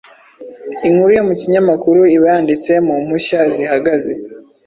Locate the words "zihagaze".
3.53-4.13